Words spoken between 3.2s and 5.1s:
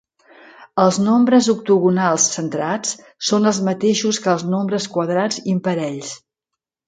són els mateixos que els nombres